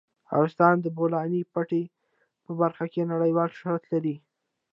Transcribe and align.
افغانستان 0.31 0.75
د 0.79 0.81
د 0.83 0.87
بولان 0.97 1.31
پټي 1.53 1.83
په 2.43 2.51
برخه 2.61 2.85
کې 2.93 3.09
نړیوال 3.11 3.49
شهرت 3.59 3.83
لري. 3.93 4.15